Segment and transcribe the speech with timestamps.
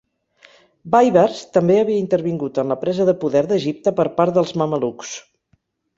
[0.95, 5.13] Bàybars també havia intervingut en la presa de poder d'Egipte per part dels mamelucs.